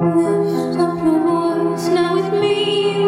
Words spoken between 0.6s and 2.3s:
up your voice now